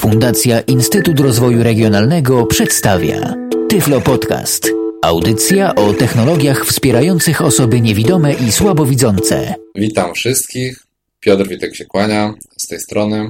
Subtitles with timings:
[0.00, 3.34] Fundacja Instytut Rozwoju Regionalnego przedstawia
[3.68, 4.68] Tyflo Podcast.
[5.02, 9.54] Audycja o technologiach wspierających osoby niewidome i słabowidzące.
[9.74, 10.78] Witam wszystkich.
[11.20, 13.28] Piotr Witek się kłania z tej strony.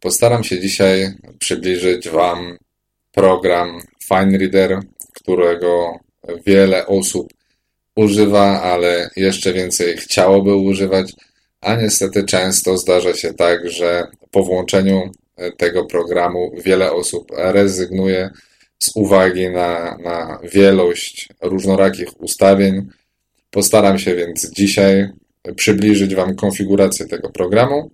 [0.00, 2.58] Postaram się dzisiaj przybliżyć Wam
[3.12, 4.80] program FineReader,
[5.14, 5.98] którego
[6.46, 7.32] wiele osób
[7.96, 11.12] używa, ale jeszcze więcej chciałoby używać,
[11.60, 15.10] a niestety często zdarza się tak, że po włączeniu
[15.56, 18.30] tego programu wiele osób rezygnuje
[18.78, 22.88] z uwagi na, na wielość różnorakich ustawień.
[23.50, 25.08] Postaram się więc dzisiaj
[25.56, 27.90] przybliżyć Wam konfigurację tego programu.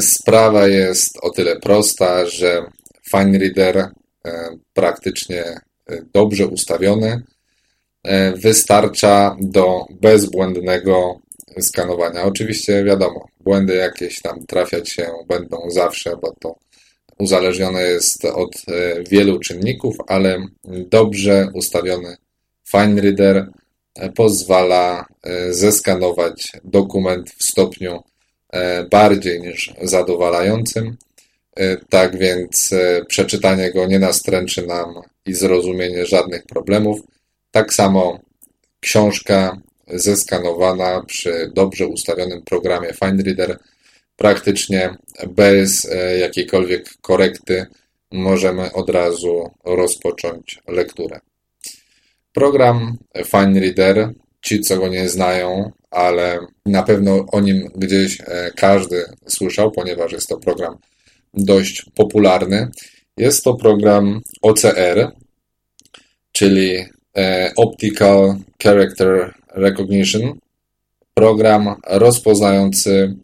[0.00, 2.64] Sprawa jest o tyle prosta, że
[3.10, 3.88] FineReader
[4.74, 5.44] praktycznie
[6.12, 7.22] dobrze ustawiony
[8.36, 11.20] wystarcza do bezbłędnego
[11.60, 12.22] skanowania.
[12.22, 16.56] Oczywiście wiadomo, błędy jakieś tam trafiać się będą zawsze, bo to
[17.18, 18.50] uzależnione jest od
[19.10, 22.16] wielu czynników, ale dobrze ustawiony
[22.70, 23.46] FineReader
[24.14, 25.06] pozwala
[25.50, 28.02] zeskanować dokument w stopniu
[28.90, 30.96] bardziej niż zadowalającym.
[31.88, 32.70] Tak więc
[33.08, 34.94] przeczytanie go nie nastręczy nam
[35.26, 37.00] i zrozumienie żadnych problemów.
[37.50, 38.20] Tak samo
[38.80, 39.58] książka
[39.92, 43.58] zeskanowana przy dobrze ustawionym programie FineReader
[44.16, 44.94] praktycznie
[45.28, 47.66] bez jakiejkolwiek korekty
[48.10, 51.20] możemy od razu rozpocząć lekturę.
[52.32, 58.18] Program FineReader, ci co go nie znają, ale na pewno o nim gdzieś
[58.56, 60.78] każdy słyszał, ponieważ jest to program
[61.34, 62.68] dość popularny.
[63.16, 65.12] Jest to program OCR,
[66.32, 66.84] czyli
[67.56, 70.38] Optical Character Recognition,
[71.14, 73.16] program rozpoznający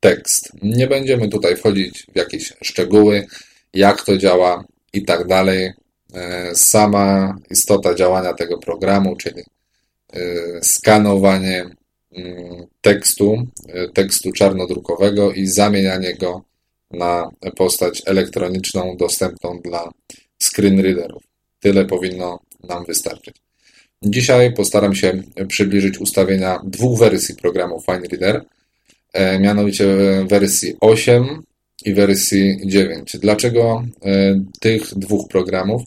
[0.00, 0.52] tekst.
[0.62, 3.26] Nie będziemy tutaj wchodzić w jakieś szczegóły,
[3.74, 5.72] jak to działa i tak dalej.
[6.54, 9.42] Sama istota działania tego programu, czyli
[10.62, 11.64] skanowanie
[12.80, 13.36] tekstu,
[13.94, 16.44] tekstu czarnodrukowego i zamienianie go
[16.90, 19.90] na postać elektroniczną dostępną dla
[20.38, 21.22] screenreaderów.
[21.60, 23.36] Tyle powinno nam wystarczyć.
[24.04, 28.44] Dzisiaj postaram się przybliżyć ustawienia dwóch wersji programu FineReader,
[29.40, 29.86] mianowicie
[30.28, 31.42] wersji 8
[31.84, 33.16] i wersji 9.
[33.20, 33.84] Dlaczego
[34.60, 35.82] tych dwóch programów?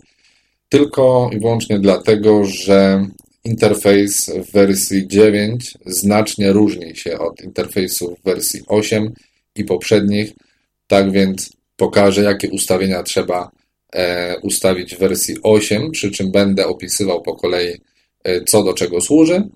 [0.69, 3.07] Tylko i wyłącznie dlatego, że
[3.43, 9.13] interfejs w wersji 9 znacznie różni się od interfejsu w wersji 8
[9.55, 10.33] i poprzednich.
[10.87, 13.51] Tak więc pokażę, jakie ustawienia trzeba
[14.41, 17.81] ustawić w wersji 8, przy czym będę opisywał po kolei,
[18.47, 19.49] co do czego służy,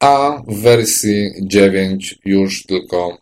[0.00, 3.18] a w wersji 9 już tylko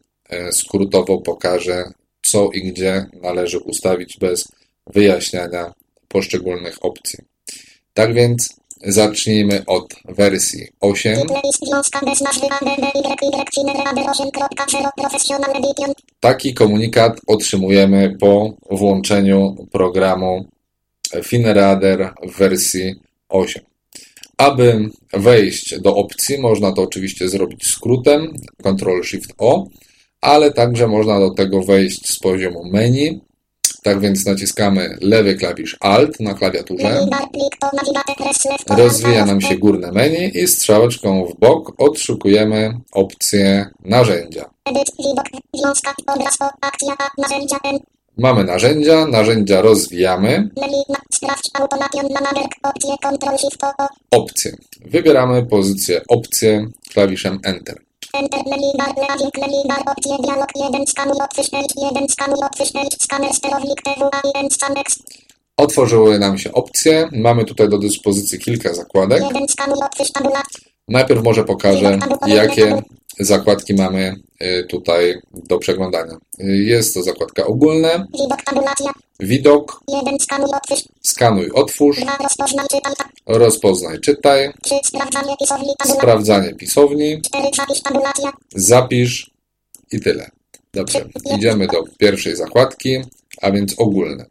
[0.53, 1.85] skrótowo pokażę,
[2.23, 4.49] co i gdzie należy ustawić bez
[4.87, 5.73] wyjaśniania
[6.09, 7.19] poszczególnych opcji.
[7.95, 8.57] Tak więc
[8.87, 11.19] zacznijmy od wersji 8.
[16.21, 20.47] Taki komunikat otrzymujemy po włączeniu programu
[21.23, 22.95] FineReader w wersji
[23.29, 23.63] 8.
[24.39, 29.65] Aby wejść do opcji, można to oczywiście zrobić skrótem Ctrl-Shift-O,
[30.21, 33.21] ale także można do tego wejść z poziomu menu.
[33.83, 37.07] Tak więc naciskamy lewy klawisz Alt na klawiaturze.
[38.79, 44.51] Rozwija nam się górne menu i strzałeczką w bok odszukujemy opcję narzędzia.
[48.19, 50.51] Mamy narzędzia, narzędzia rozwijamy.
[54.11, 54.57] Opcje.
[54.85, 57.81] Wybieramy pozycję opcje klawiszem Enter.
[58.13, 58.95] Enter menu bar
[59.41, 62.39] menu bar opcje dialog 1 skanuj otwórz 1 skanuj
[63.01, 63.81] skaner sterownik.
[65.57, 67.09] Otworzyły nam się opcje.
[67.13, 69.23] Mamy tutaj do dyspozycji kilka zakładek.
[70.89, 72.83] Najpierw może pokażę, jakie
[73.21, 74.17] zakładki mamy
[74.69, 76.17] tutaj do przeglądania.
[76.39, 78.07] Jest to zakładka ogólne,
[79.21, 79.83] widok,
[81.03, 82.01] skanuj, otwórz,
[83.27, 84.51] rozpoznaj, czytaj,
[85.85, 87.23] sprawdzanie pisowni,
[88.55, 89.31] zapisz
[89.93, 90.31] i tyle.
[90.73, 92.97] Dobrze, idziemy do pierwszej zakładki,
[93.43, 94.27] a więc ogólne.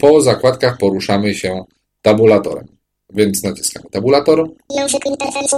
[0.00, 1.64] Po zakładkach poruszamy się
[2.02, 2.73] tabulatorem.
[3.14, 4.50] Więc naciskamy tabulator.
[4.70, 5.56] Język interfejsu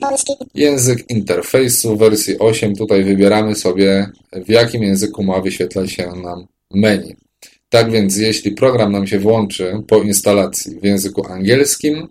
[0.00, 0.32] polski.
[0.54, 2.76] Język interfejsu wersji 8.
[2.76, 7.16] Tutaj wybieramy sobie w jakim języku ma wyświetlać się nam menu.
[7.68, 12.08] Tak więc jeśli program nam się włączy po instalacji w języku angielskim,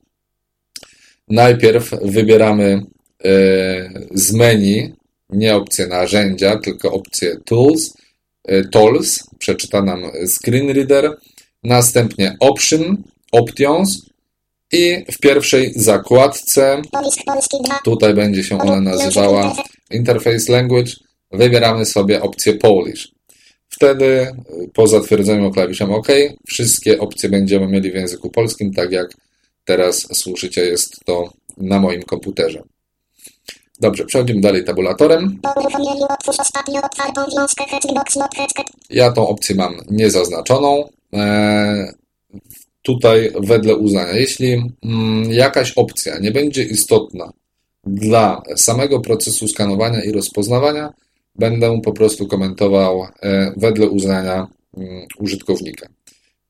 [1.27, 2.81] najpierw wybieramy
[4.13, 4.93] z menu
[5.29, 7.93] nie opcję narzędzia, tylko opcję Tools
[8.71, 11.17] tools, przeczyta nam screen reader,
[11.63, 14.05] następnie option, options
[14.75, 16.81] i w pierwszej zakładce,
[17.83, 19.55] tutaj będzie się ona nazywała
[19.91, 20.91] interface language,
[21.31, 23.11] wybieramy sobie opcję Polish.
[23.69, 24.35] Wtedy
[24.73, 26.07] po zatwierdzeniu klawiszem OK,
[26.47, 29.07] wszystkie opcje będziemy mieli w języku polskim, tak jak
[29.65, 32.63] teraz słyszycie, jest to na moim komputerze.
[33.79, 35.39] Dobrze, przechodzimy dalej tabulatorem.
[38.89, 40.89] Ja tą opcję mam niezaznaczoną.
[42.85, 44.53] Tutaj wedle uznania, jeśli
[44.83, 47.31] mm, jakaś opcja nie będzie istotna
[47.83, 50.93] dla samego procesu skanowania i rozpoznawania,
[51.35, 54.47] będę po prostu komentował e, wedle uznania
[54.77, 55.87] mm, użytkownika.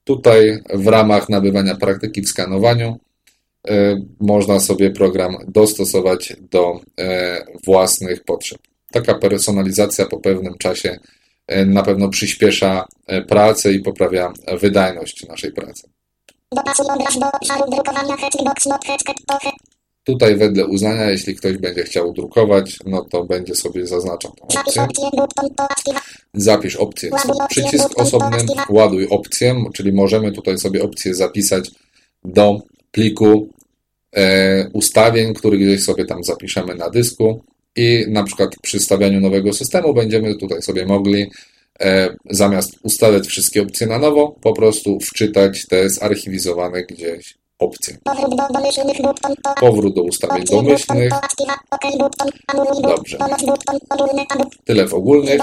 [0.04, 3.00] Tutaj w ramach nabywania praktyki w skanowaniu
[3.68, 8.60] e, można sobie program dostosować do e, własnych potrzeb.
[8.92, 11.00] Taka personalizacja po pewnym czasie
[11.66, 12.86] na pewno przyspiesza
[13.28, 15.90] pracę i poprawia wydajność naszej pracy.
[20.04, 24.84] Tutaj wedle uznania, jeśli ktoś będzie chciał drukować, no to będzie sobie zaznaczał tą opcję.
[26.34, 27.10] Zapisz opcję.
[27.50, 28.38] Przycisk osobny,
[28.70, 31.72] ładuj opcję, czyli możemy tutaj sobie opcję zapisać
[32.26, 33.50] do pliku
[34.12, 37.44] e, ustawień, który gdzieś sobie tam zapiszemy na dysku
[37.76, 41.32] i na przykład przy stawianiu nowego systemu będziemy tutaj sobie mogli
[42.30, 47.98] zamiast ustawiać wszystkie opcje na nowo, po prostu wczytać te zarchiwizowane gdzieś opcje.
[49.60, 51.10] Powrót do ustawień domyślnych.
[52.82, 53.18] Dobrze.
[54.66, 55.42] Tyle w ogólnych.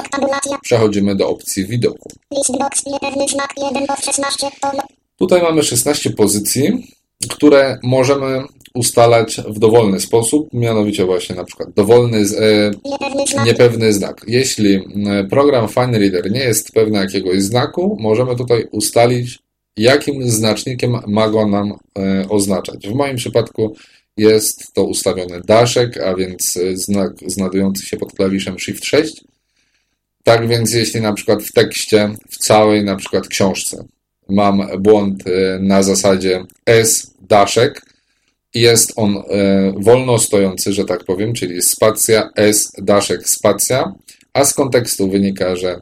[0.63, 2.11] Przechodzimy do opcji widoku.
[5.17, 6.87] Tutaj mamy 16 pozycji,
[7.31, 8.43] które możemy
[8.75, 12.71] ustalać w dowolny sposób, mianowicie właśnie na przykład dowolny, e,
[13.45, 14.25] niepewny znak.
[14.27, 19.43] Jeśli e, program FineReader nie jest pewny jakiegoś znaku, możemy tutaj ustalić
[19.77, 22.89] jakim znacznikiem ma go nam e, oznaczać.
[22.89, 23.77] W moim przypadku
[24.17, 29.25] jest to ustawiony daszek, a więc e, znak znajdujący się pod klawiszem Shift 6.
[30.25, 33.85] Tak więc jeśli na przykład w tekście, w całej na przykład książce
[34.29, 37.83] mam błąd e, na zasadzie S daszek
[38.55, 39.23] jest on
[39.77, 43.93] wolno stojący, że tak powiem, czyli spacja S daszek spacja,
[44.33, 45.81] a z kontekstu wynika, że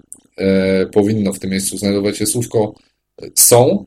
[0.93, 2.75] powinno w tym miejscu znajdować się słówko
[3.34, 3.84] są.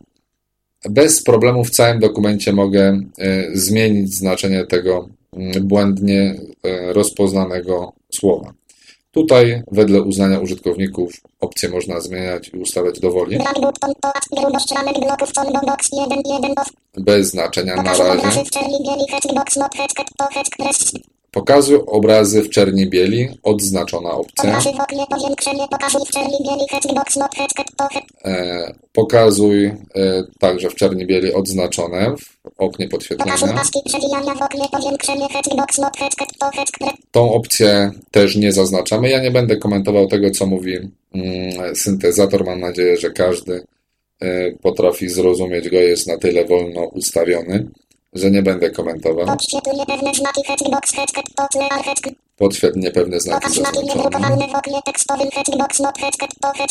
[0.89, 8.53] Bez problemu w całym dokumencie mogę e, zmienić znaczenie tego mm, błędnie e, rozpoznanego słowa.
[9.13, 13.37] Tutaj, wedle uznania użytkowników, opcje można zmieniać i ustawiać dowoli.
[16.97, 18.43] Bez znaczenia na razie.
[21.33, 24.43] Pokazuj obrazy w czerni bieli, odznaczona opcja.
[28.25, 29.73] E, pokazuj e,
[30.39, 33.31] także w czerni bieli odznaczone w oknie podświetlenia.
[37.11, 39.09] Tą opcję też nie zaznaczamy.
[39.09, 40.75] Ja nie będę komentował tego, co mówi
[41.13, 42.45] mm, syntezator.
[42.45, 43.63] Mam nadzieję, że każdy
[44.21, 47.67] e, potrafi zrozumieć go, jest na tyle wolno ustawiony
[48.15, 49.25] że nie będę komentował.
[49.25, 50.41] Podświetl niepewne znaki
[52.37, 53.47] Podświetl niepewne znaki.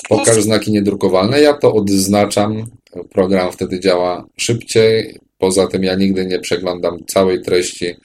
[0.09, 1.41] Pokaż znaki niedrukowalne.
[1.41, 2.65] Ja to odznaczam.
[3.11, 5.19] Program wtedy działa szybciej.
[5.39, 7.97] Poza tym ja nigdy nie przeglądam całej treści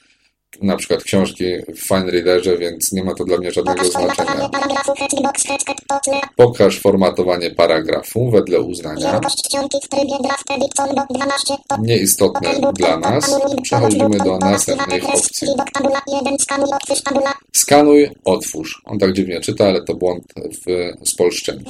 [0.62, 4.14] na przykład książki w Fine Readerze, więc nie ma to dla mnie żadnego znaczenia.
[6.36, 9.20] Pokaż formatowanie paragrafu wedle uznania.
[11.82, 13.40] Nieistotne dla nas.
[13.62, 15.48] Przechodzimy do następnych opcji.
[17.56, 18.82] Skanuj, otwórz.
[18.84, 20.24] On tak dziwnie czyta, ale to błąd
[20.66, 21.60] w spolszczeniu.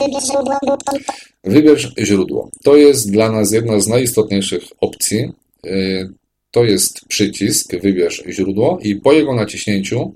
[1.45, 2.51] Wybierz źródło.
[2.65, 5.33] To jest dla nas jedna z najistotniejszych opcji
[5.67, 6.13] y,
[6.50, 10.14] to jest przycisk, wybierz źródło i po jego naciśnięciu,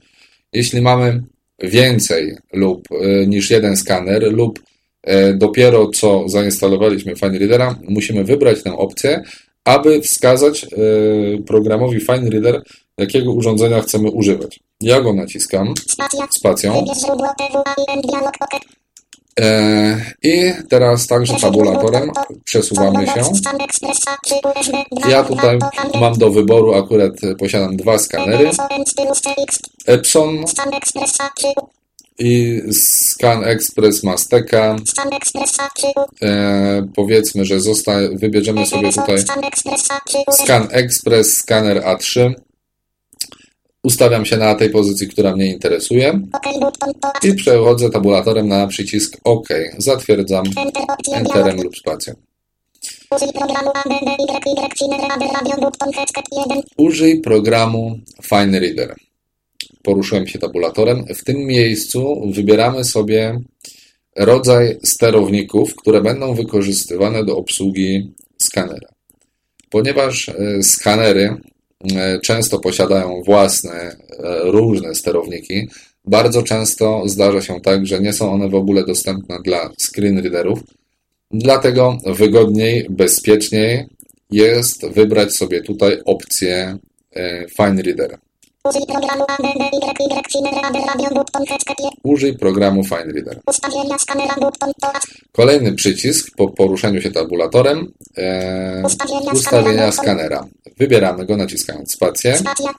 [0.52, 1.22] jeśli mamy
[1.62, 4.62] więcej lub e, niż jeden skaner lub
[5.02, 9.22] e, dopiero co zainstalowaliśmy FineReadera, musimy wybrać tę opcję,
[9.64, 10.68] aby wskazać e,
[11.46, 12.62] programowi FineReader,
[12.98, 14.60] jakiego urządzenia chcemy używać.
[14.80, 15.74] Ja go naciskam.
[16.30, 16.84] Spacją.
[19.40, 22.10] E, I teraz także tabulatorem
[22.44, 23.22] przesuwamy się.
[25.08, 25.58] Ja tutaj
[26.00, 28.50] mam do wyboru, akurat posiadam dwa skanery.
[29.86, 30.44] Epson
[32.18, 34.76] i Scan Express Masteka.
[36.22, 39.18] E, powiedzmy, że zosta wybierzemy sobie tutaj
[40.30, 42.34] Scan Express, skaner A3.
[43.82, 46.20] Ustawiam się na tej pozycji, która mnie interesuje
[47.22, 49.48] i przechodzę tabulatorem na przycisk OK.
[49.78, 50.44] Zatwierdzam
[51.12, 52.14] Enterem lub spacją.
[53.10, 56.62] Użyj programu ADDYY Ciner Rader Radio button hashtag 1.
[56.76, 58.94] Użyj programu Fine Reader.
[59.82, 61.04] Poruszyłem się tabulatorem.
[61.14, 63.40] W tym miejscu wybieramy sobie
[64.16, 68.88] rodzaj sterowników, które będą wykorzystywane do obsługi skanera.
[69.70, 71.36] Ponieważ e, skanery
[72.22, 73.96] często posiadają własne, e,
[74.44, 75.68] różne sterowniki,
[76.04, 80.58] bardzo często zdarza się tak, że nie są one w ogóle dostępne dla screen readerów.
[81.30, 83.86] Dlatego wygodniej, bezpieczniej
[84.30, 86.78] jest wybrać sobie tutaj opcję
[87.12, 88.18] e, Fine Reader.
[88.64, 89.24] Użyj programu
[91.14, 91.90] button hashtag 1.
[92.02, 93.40] Użyj programu Reader.
[93.46, 94.88] Ustawienia skanera button to
[95.32, 100.46] Kolejny przycisk po poruszeniu się tabulatorem e, Ustawienia ustawienia skanera.
[100.78, 102.36] Wybieramy go naciskając spację.
[102.36, 102.74] stacja.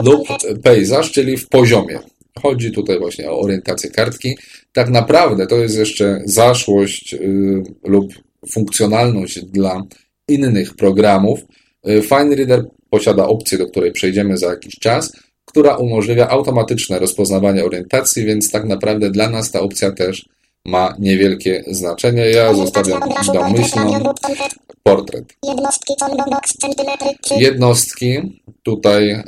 [0.04, 0.60] lub hashtag.
[0.64, 2.00] pejzaż, czyli w poziomie.
[2.42, 4.38] Chodzi tutaj właśnie o orientację kartki.
[4.74, 8.14] Tak naprawdę to jest jeszcze zaszłość y, lub
[8.52, 9.84] funkcjonalność dla
[10.28, 11.40] innych programów.
[11.90, 15.12] Y, Fine Reader posiada opcję, do której przejdziemy za jakiś czas,
[15.56, 20.26] która umożliwia automatyczne rozpoznawanie orientacji, więc tak naprawdę dla nas ta opcja też
[20.66, 22.22] ma niewielkie znaczenie.
[22.22, 23.02] Ja zostawiam
[23.34, 24.14] domyślną
[24.84, 25.26] portret.
[25.44, 27.36] Jednostki combo box centymetry 3.
[27.36, 29.24] Jednostki, tutaj e,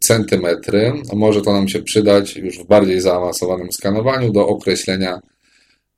[0.00, 0.92] centymetry.
[1.12, 5.20] Może to nam się przydać już w bardziej zaawansowanym skanowaniu do określenia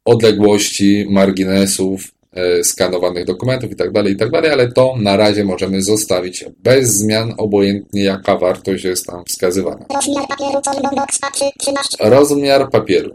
[0.04, 2.14] odległości, marginesów
[2.62, 8.84] skanowanych dokumentów itd., itd., ale to na razie możemy zostawić bez zmian, obojętnie jaka wartość
[8.84, 9.86] jest tam wskazywana.
[9.94, 11.96] Rozmiar papieru combo box A3 13.
[12.00, 13.14] Rozmiar papieru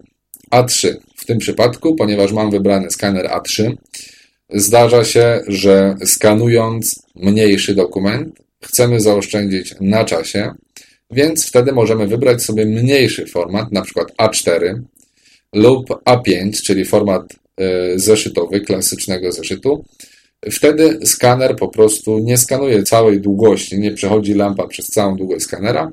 [0.52, 0.96] A3.
[1.16, 3.76] W tym przypadku, ponieważ mam wybrany skaner A3,
[4.50, 10.52] zdarza się, że skanując mniejszy dokument, chcemy zaoszczędzić na czasie,
[11.12, 14.82] więc wtedy możemy wybrać sobie mniejszy format, na przykład A4
[15.54, 17.43] lub A5, czyli format e,
[17.96, 19.86] zeszytowy, klasycznego zeszytu.
[20.52, 25.92] Wtedy skaner po prostu nie skanuje całej długości, nie przechodzi lampa przez całą długość skanera,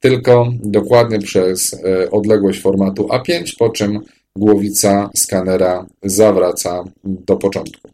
[0.00, 4.00] tylko dokładnie przez e, odległość formatu A5, po czym
[4.36, 7.88] głowica skanera zawraca do początku.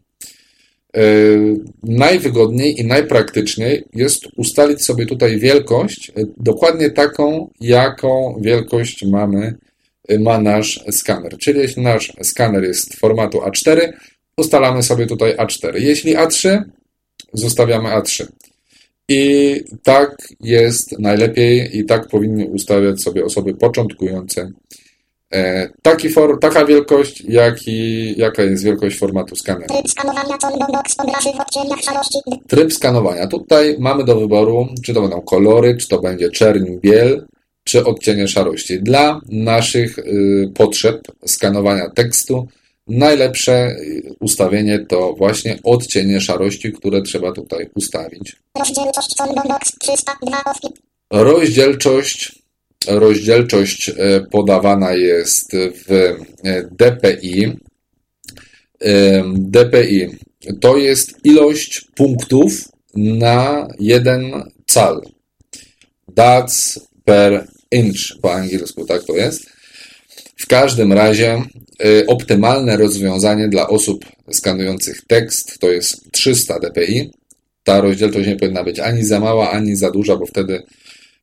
[0.95, 1.01] E,
[1.83, 9.55] Najwygodniej i najpraktyczniej jest ustalić sobie tutaj wielkość, e, dokładnie taką, jaką wielkość mamy, e,
[10.19, 11.37] ma nasz skaner.
[11.37, 13.91] Czyli jeśli nasz skaner jest formatu A4,
[14.37, 15.75] ustalamy sobie tutaj A4.
[15.75, 16.61] Jeśli A3,
[17.33, 18.27] zostawiamy A3.
[19.09, 24.51] I tak jest najlepiej i tak powinny ustawiać sobie osoby początkujące.
[25.33, 29.67] E, Taki for, taka wielkość, jak i, jaka jest wielkość formatu skanera.
[29.67, 30.37] Tryb skanowania
[30.71, 30.95] box.
[32.47, 33.27] Tryb skanowania.
[33.27, 37.25] Tutaj mamy do wyboru, czy to będą kolory, czy to będzie czerń, biel,
[37.73, 38.79] czy odcienie szarości.
[38.79, 42.47] Dla naszych y, potrzeb skanowania tekstu
[42.87, 48.35] najlepsze y, ustawienie to właśnie odcienie szarości, które trzeba tutaj ustawić.
[48.57, 50.73] Rozdzielczość combo box 302 of 5.
[51.11, 52.31] Rozdzielczość,
[52.87, 53.93] rozdzielczość e,
[54.31, 55.91] podawana jest w
[56.43, 57.57] e, DPI.
[58.81, 60.07] E, DPI
[60.61, 62.51] to jest ilość punktów
[62.95, 65.01] na jeden cal.
[66.15, 69.49] That's per inch po angielsku, tak to jest.
[70.35, 71.41] W każdym razie
[71.85, 77.11] y, optymalne rozwiązanie dla osób skanujących tekst to jest 300 dpi.
[77.63, 80.63] Ta rozdzielczość nie powinna być ani za mała, ani za duża, bo wtedy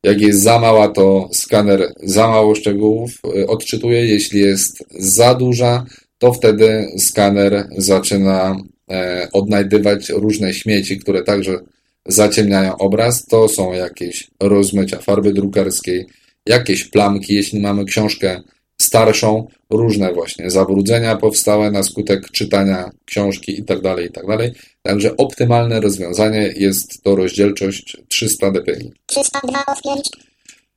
[0.03, 4.07] jak jest za mała, to skaner za mało szczegółów y, odczytuje.
[4.07, 5.87] Jeśli jest za duża,
[6.19, 8.57] to wtedy skaner zaczyna
[8.91, 11.59] e, odnajdywać różne śmieci, które także
[12.07, 13.27] zaciemniają obraz.
[13.27, 16.07] To są jakieś rozmycia farby drukarskiej,
[16.47, 18.43] jakieś plamki, jeśli mamy książkę
[18.83, 24.51] starszą, różne właśnie zabrudzenia powstałe na skutek czytania książki itd., itd.
[24.83, 28.93] Także optymalne rozwiązanie jest to rozdzielczość 300 dpi.
[29.07, 30.09] 302 of 5.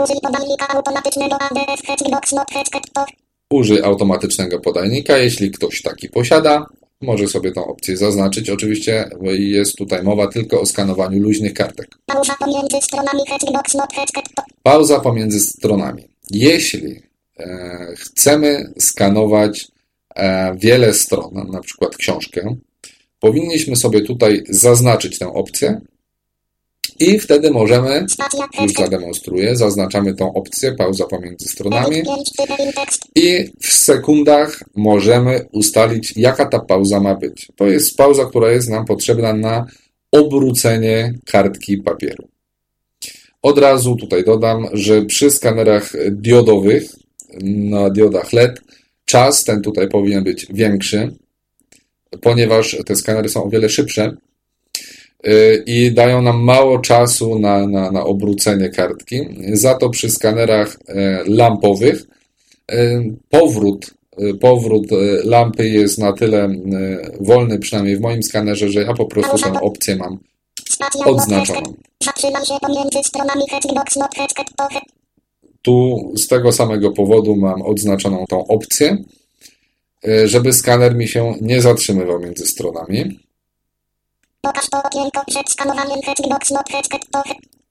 [0.04, 1.38] Użyj podajnika automatycznego
[2.94, 3.06] to.
[3.52, 6.66] Użyj automatycznego podajnika, jeśli ktoś taki posiada.
[7.04, 8.50] Może sobie tą opcję zaznaczyć.
[8.50, 11.98] Oczywiście jest tutaj mowa tylko o skanowaniu luźnych kartek.
[12.06, 13.90] Pauza pomiędzy stronami Hatchbox Not.
[14.64, 16.04] Pauza pomiędzy stronami.
[16.32, 17.02] Jeśli
[17.40, 19.68] e, chcemy skanować
[20.16, 22.56] e, wiele stron, na przykład książkę,
[23.20, 25.82] powinniśmy sobie tutaj zaznaczyć tę opcję
[27.00, 28.06] i wtedy możemy,
[28.62, 33.02] już zademonstruję, zaznaczamy tą opcję, pauza pomiędzy stronami Edit 5 typem tekst.
[33.16, 37.52] i w sekundach możemy ustalić, jaka ta pauza ma być.
[37.56, 39.66] To jest pauza, która jest nam potrzebna na
[40.12, 42.28] obrócenie kartki papieru.
[43.42, 46.90] Od razu tutaj dodam, że przy skanerach diodowych,
[47.44, 48.62] na diodach LED,
[49.06, 51.16] czas ten tutaj powinien być większy,
[52.22, 54.16] ponieważ te skanery są o wiele szybsze
[55.66, 59.20] i dają nam mało czasu na, na, na obrócenie kartki.
[59.54, 62.04] Za to przy skanerach e, lampowych
[62.72, 63.94] e, powrót,
[64.40, 64.88] powrót
[65.24, 66.56] lampy jest na tyle
[67.20, 70.20] wolny, przynajmniej w moim skanerze, że ja po prostu tę opcję mam
[71.06, 71.74] odznaczoną.
[75.62, 78.98] Tu z tego samego powodu mam odznaczoną tą opcję,
[80.26, 83.20] żeby skaner mi się nie zatrzymywał między stronami.
[84.44, 86.00] Pokaż to okienko przed skanowaniem
[86.52, 86.64] not
[87.12, 87.24] to.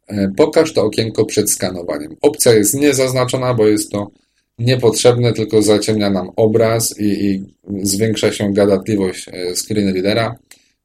[0.08, 2.16] E, Pokaż to okienko przed skanowaniem.
[2.22, 4.10] Opcja jest niezaznaczona, bo jest to
[4.58, 7.44] niepotrzebne, tylko zaciemnia nam obraz i, i
[7.82, 10.36] zwiększa się gadatliwość e, screen readera.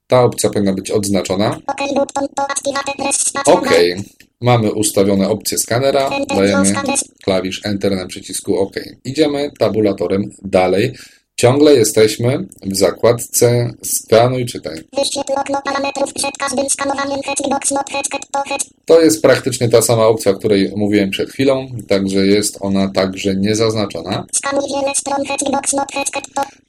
[0.08, 1.60] Ta opcja powinna być odznaczona.
[3.46, 3.70] OK.
[4.42, 6.10] Mamy ustawione opcje skanera.
[6.28, 6.74] Dajemy
[7.24, 8.76] klawisz Enter na przycisku OK.
[9.06, 10.94] Idziemy tabulatorem dalej.
[11.40, 14.84] Ciągle jesteśmy w zakładce Skanuj, czytaj.
[18.86, 23.36] To jest praktycznie ta sama opcja, o której mówiłem przed chwilą, także jest ona także
[23.36, 24.26] niezaznaczona.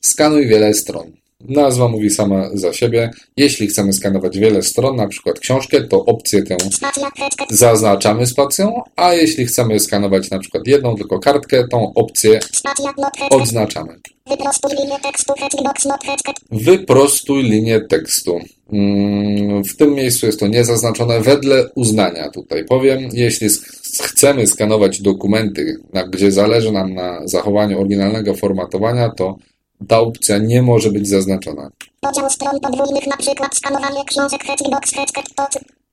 [0.00, 1.12] Skanuj wiele stron
[1.49, 3.11] Nazwa mówi sama za siebie.
[3.37, 6.57] Jeśli chcemy skanować wiele stron, na przykład książkę, to opcję tę
[7.50, 12.40] zaznaczamy spacją, a jeśli chcemy skanować na przykład jedną tylko kartkę, tą opcję
[13.30, 13.99] odznaczamy.
[16.50, 18.40] Wyprostuj linię tekstu.
[18.73, 22.30] Mm, W tym miejscu jest to niezaznaczone wedle uznania.
[22.30, 23.49] Tutaj powiem, jeśli
[24.02, 25.76] chcemy skanować dokumenty,
[26.11, 29.37] gdzie zależy nam na zachowaniu oryginalnego formatowania, to
[29.88, 31.70] ta opcja nie może być zaznaczona.
[32.00, 34.40] Podział stron podwójnych na przykład skanowanie książek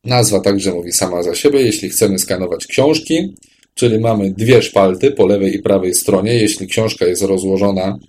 [0.04, 1.62] Nazwa także mówi sama za siebie.
[1.62, 3.36] Jeśli chcemy skanować książki,
[3.74, 8.00] czyli mamy dwie szpalty po lewej i prawej stronie, jeśli książka jest rozłożona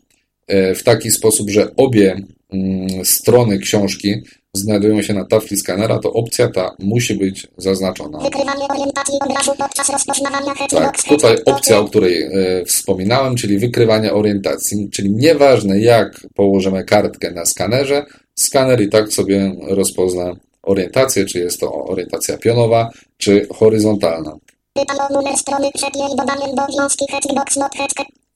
[0.46, 2.16] e, w taki sposób, że obie
[2.52, 4.14] mm, strony książki
[4.56, 8.18] znajdują się na tafli skanera, to opcja ta musi być zaznaczona.
[8.18, 14.90] wykrywanie orientacji obrazu podczas rozpoznawania Tak, tutaj opcja, o której e, wspominałem, czyli wykrywanie orientacji,
[14.90, 21.60] czyli nieważne jak położymy kartkę na skanerze, skaner i tak sobie rozpozna orientację, czy jest
[21.60, 24.36] to orientacja pionowa, czy horyzontalna,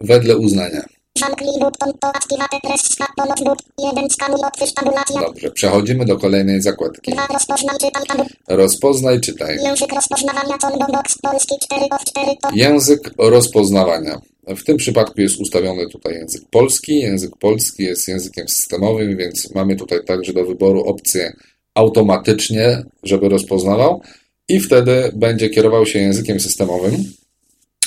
[0.01, 1.00] wedle uznania.
[1.19, 3.59] Zamknij button to activate press stop ponad but.
[3.79, 5.21] 1 skanuj otwórz tabulacja.
[5.21, 7.13] Dobrze, przechodzimy do kolejnej zakładki.
[7.13, 8.25] 2 rozpoznaj czytam tabu.
[8.49, 9.59] Rozpoznaj, czytaj.
[9.63, 14.21] Język rozpoznawania combo box polski 4 of 4 to Język rozpoznawania.
[14.47, 17.01] W tym przypadku jest ustawiony tutaj język polski.
[17.01, 21.33] Język polski jest językiem systemowym, więc mamy tutaj także do wyboru opcję
[21.75, 24.03] automatycznie, żeby rozpoznawał
[24.49, 27.05] i wtedy będzie kierował się językiem systemowym.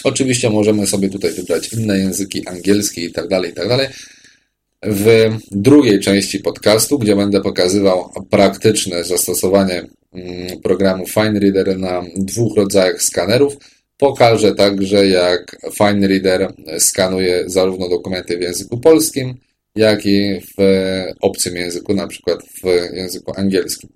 [0.04, 3.88] Oczywiście możemy sobie tutaj wybrać inne języki, angielski i tak dalej, i tak dalej.
[4.86, 13.02] W drugiej części podcastu, gdzie będę pokazywał praktyczne zastosowanie mm, programu FineReader na dwóch rodzajach
[13.02, 13.58] skanerów,
[13.98, 19.38] pokażę także, jak FineReader skanuje zarówno dokumenty w języku polskim,
[19.76, 20.62] jak i w
[21.22, 23.90] obcym języku, na przykład w języku angielskim.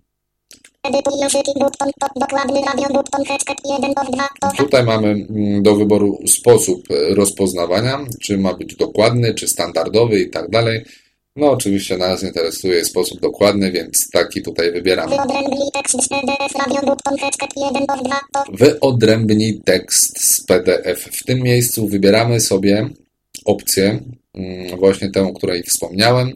[0.90, 5.64] Edytuj języki button to dokładny radio button Heczket 1 of 2 to Tutaj mamy mm,
[5.64, 10.86] do wyboru sposób e, rozpoznawania, czy ma być dokładny, czy standardowy i tak dalej.
[11.36, 15.16] No oczywiście nas interesuje sposób dokładny, więc taki tutaj wybieramy.
[15.16, 21.10] wyodrębnij tekst z PDF radio button Heczket 1 of 2 to Wyodrębnij tekst z PDF.
[21.12, 22.90] W tym miejscu wybieramy sobie
[23.46, 24.00] opcję,
[24.34, 26.34] mm, właśnie tę, o której wspomniałem,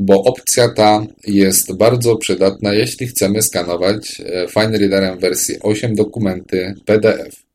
[0.00, 7.50] bo opcja ta jest bardzo przydatna, jeśli chcemy skanować e, FineReaderem wersji 8 dokumenty PDF.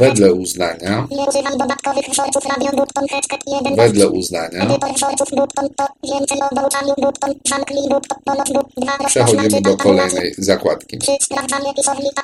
[0.00, 5.68] Wedle uznania, Nie używam dodatkowych wzorców radio button Heczket 1 wedle uznania Edytor wzorców button
[5.76, 5.86] to
[6.18, 10.98] więcej o dołączaniu button zamknij button ponad but 2 przechodzimy do kolejnej zakładki.
[10.98, 12.22] 3 sprawdzanie pisownika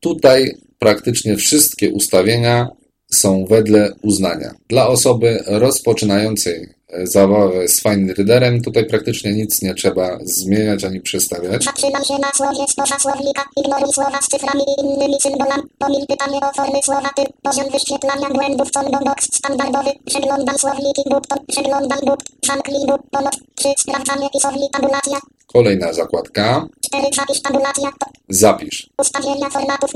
[0.00, 2.68] Tutaj praktycznie wszystkie ustawienia
[3.12, 4.54] są wedle uznania.
[4.68, 6.68] Dla osoby rozpoczynającej
[7.02, 11.64] zabawę z Fine Readerem tutaj praktycznie nic nie trzeba zmieniać ani przestawiać.
[11.64, 13.44] Się na słowie spoza słownika.
[13.56, 15.62] Ignoruj słowa z cyframi i innymi symbolami.
[15.78, 17.28] Pomij pytanie o formy słowa typ.
[17.42, 19.90] Poziom wyświetlania błędów combo box standardowy.
[20.06, 21.02] Przeglądam słowniki.
[21.48, 21.98] Przeglądam.
[22.46, 23.24] Zamknij button.
[23.54, 23.68] 3.
[23.78, 25.18] Sprawdzanie pisowni tabulacja.
[25.46, 26.66] Kolejna zakładka.
[26.80, 27.06] 4.
[27.16, 27.90] Zapisz tabulacja.
[28.28, 28.90] Zapisz.
[28.98, 29.90] ustawienia formatów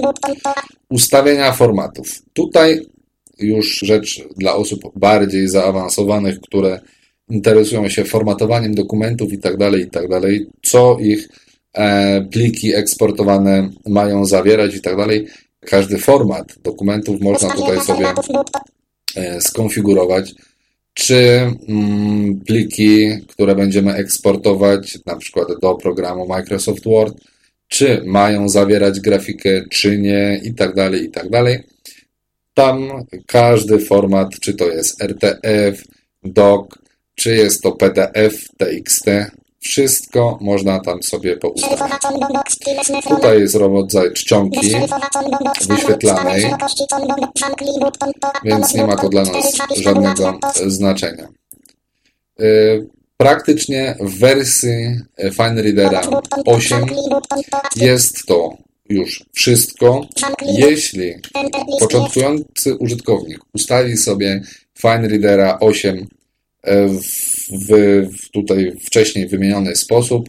[0.91, 2.09] Ustawienia formatów.
[2.33, 2.87] Tutaj
[3.41, 6.81] już rzecz dla osób bardziej zaawansowanych, które
[7.29, 11.29] interesują się formatowaniem dokumentów i tak dalej, i tak dalej, co ich
[11.75, 15.27] e, pliki eksportowane mają zawierać i tak dalej.
[15.61, 18.07] Każdy format dokumentów można tutaj sobie
[19.17, 20.35] e, skonfigurować,
[20.95, 21.17] czy
[21.69, 27.21] mm, pliki, które będziemy eksportować, na przykład do programu Microsoft Word,
[27.69, 31.59] czy mają zawierać grafikę, czy nie, i tak dalej, i tak dalej.
[32.55, 35.85] Tam każdy format, czy to jest RTF,
[36.23, 36.69] DOC,
[37.15, 39.05] czy jest to PDF, TXT,
[39.61, 41.79] wszystko można tam sobie poustawić.
[43.09, 44.77] Tutaj jest rodzaj czcionki,
[45.69, 46.55] wyświetlanej,
[48.45, 51.29] więc nie ma to dla nas żadnego znaczenia.
[52.41, 52.87] Y,
[53.21, 55.01] Praktycznie w wersji
[55.33, 56.03] Fine Readera
[56.47, 56.87] 8
[57.77, 58.57] jest to
[58.91, 60.07] już wszystko.
[60.59, 61.13] Jeśli
[61.81, 64.43] początkujący użytkownik ustawi sobie
[64.79, 66.07] Fine Readera 8
[66.63, 67.03] e, w,
[68.25, 70.29] w tutaj wcześniej wymieniony sposób,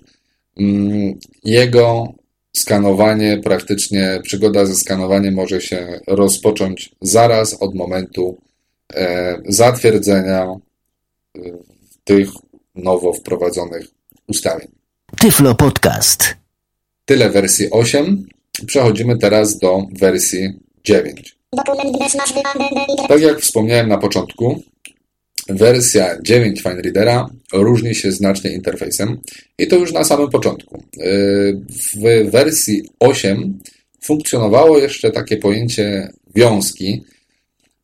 [0.57, 2.13] mm, jego
[2.53, 8.37] skanowanie, praktycznie przygoda ze skanowaniem może się rozpocząć zaraz od momentu
[8.93, 11.39] e, zatwierdzenia e,
[12.03, 12.29] tych
[12.75, 13.87] nowo wprowadzonych
[14.27, 14.67] ustawień.
[15.19, 16.35] Tyflo Podcast.
[17.05, 18.25] Tyle wersji 8.
[18.65, 20.49] Przechodzimy teraz do wersji
[20.83, 21.35] 9.
[21.53, 23.07] Dokument bez nazwy ADD.
[23.07, 24.63] Tak jak wspomniałem na początku,
[25.49, 29.19] wersja 9 Fine Readera różni się znacznie interfejsem
[29.57, 30.83] i to już na samym początku.
[31.95, 33.59] W wersji 8
[34.03, 37.03] funkcjonowało jeszcze takie pojęcie wiązki.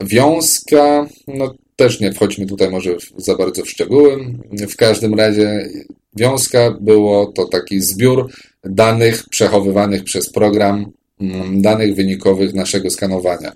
[0.03, 4.17] Wiązka, no też nie wchodźmy tutaj może za bardzo w szczegóły.
[4.51, 5.69] W każdym razie
[6.17, 8.29] wiązka było to taki zbiór
[8.63, 13.51] danych przechowywanych przez program, mm, danych wynikowych naszego skanowania.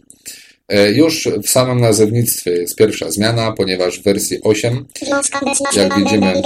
[0.69, 5.80] E, Już w samym nazewnictwie jest pierwsza zmiana, ponieważ w wersji 8, Wiązka bez nazwy
[5.80, 6.41] jak widzimy,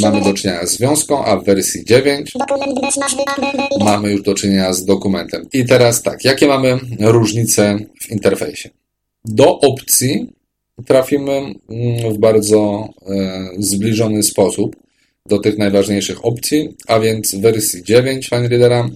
[0.00, 3.84] mamy do czynienia z wiązką, a w wersji 9 Dokument bez nazwy ADD.
[3.84, 5.46] mamy już do czynienia z dokumentem.
[5.52, 8.68] I teraz tak, jakie mamy różnice w interfejsie?
[9.24, 10.32] Do opcji
[10.86, 11.54] trafimy mm,
[12.14, 14.76] w bardzo e, zbliżony sposób
[15.28, 18.88] do tych najważniejszych opcji, a więc w wersji 9 Fine Readera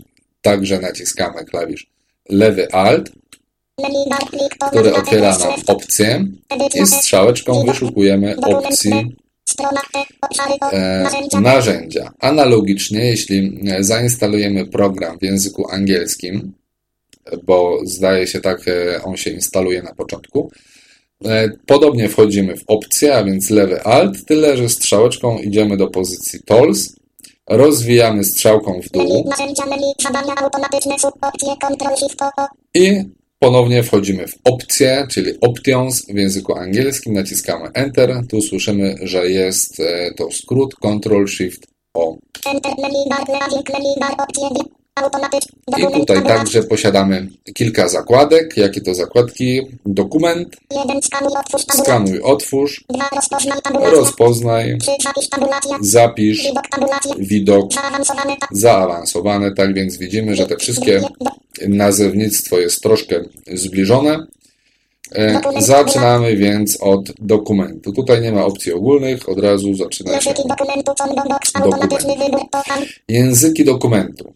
[0.43, 1.87] także naciskamy klawisz
[2.29, 3.13] lewy Alt,
[4.71, 6.27] który otwiera nam opcję
[6.75, 9.17] i strzałeczką wyszukujemy opcji
[10.73, 11.11] E.
[11.41, 12.13] Narzędzia.
[12.19, 16.53] Analogicznie, jeśli zainstalujemy program w języku angielskim,
[17.45, 20.51] bo zdaje się tak, e, on się instaluje na początku,
[21.67, 26.97] podobnie wchodzimy w opcję, a więc lewy alt, tyle że strzałeczką idziemy do pozycji tools,
[27.49, 29.31] rozwijamy strzałką w dół.
[32.75, 33.05] I
[33.39, 39.81] ponownie wchodzimy w opcję, czyli options w języku angielskim, naciskamy Enter, tu słyszymy, że jest
[39.81, 42.17] e, to skrót Ctrl Shift O.
[45.69, 48.57] I Dokument tutaj także posiadamy kilka zakładek.
[48.57, 49.61] Jakie to zakładki?
[49.87, 50.57] Dokument,
[51.83, 52.85] skanuj otwórz
[53.91, 54.79] rozpoznaj
[55.81, 56.67] zapisz Widok
[57.19, 57.73] widok,
[58.51, 59.55] Zaawansowane.
[59.55, 61.01] Tak więc widzimy, że te wszystkie
[61.69, 63.21] nazewnictwo jest troszkę
[63.53, 64.27] zbliżone.
[65.15, 67.93] E, Zaczynamy więc od dokumentu.
[67.93, 70.35] Tutaj nie ma opcji ogólnych, od razu zaczyna się.
[72.51, 72.83] Kocham.
[73.09, 74.35] Języki dokumentu.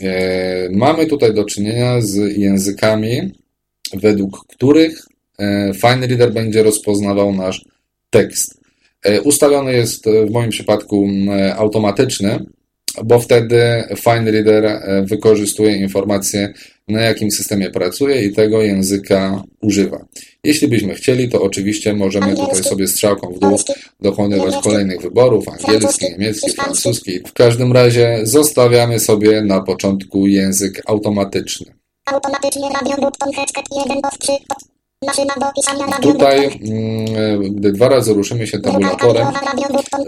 [0.00, 3.32] E, Mamy tutaj do czynienia z językami,
[3.94, 5.06] według których
[5.74, 7.64] Fine Reader będzie rozpoznawał nasz
[8.10, 8.60] tekst.
[9.02, 11.08] E, Ustawiony jest e, w moim przypadku
[11.56, 12.38] automatyczny,
[13.04, 13.62] bo wtedy
[13.96, 16.52] Fine Reader wykorzystuje informacje,
[16.92, 20.04] na jakim systemie pracuje i tego języka używa.
[20.44, 23.58] Jeśli byśmy chcieli, to oczywiście możemy tutaj sobie strzałką w dół
[24.00, 27.18] dokonywać kolejnych wyborów, angielski, niemiecki, francuski.
[27.26, 31.74] W każdym razie zostawiamy sobie na początku język automatyczny.
[32.06, 34.32] Automatycznie radio button headset 1 of 3.
[35.06, 36.76] Maszyna do pisania radio Tutaj, button.
[36.76, 39.26] mm, gdy dwa razy ruszymy się tabulatorem,